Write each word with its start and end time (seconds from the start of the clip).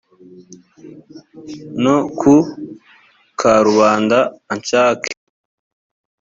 no 1.83 1.97
ku 2.17 2.33
karubanda 3.39 4.19
anshake 4.53 5.11